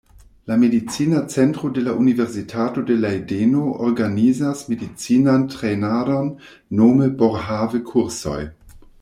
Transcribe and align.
La 0.47 0.57
Medicina 0.57 1.29
Centro 1.29 1.69
de 1.75 1.83
la 1.87 1.91
Universitato 2.05 2.81
de 2.87 2.95
Lejdeno 3.03 3.65
organizas 3.89 4.65
medicinan 4.71 5.45
trejnadon 5.53 6.33
nome 6.81 7.13
"Boerhaave-kursoj". 7.23 8.41